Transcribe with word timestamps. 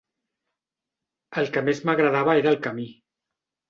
El 1.43 1.53
que 1.59 1.65
més 1.69 1.85
m'agradava 1.91 2.39
era 2.43 2.55
el 2.57 2.63
camí. 2.69 2.93